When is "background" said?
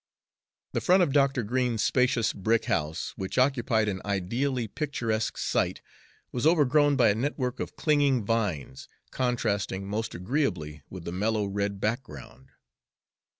11.79-12.49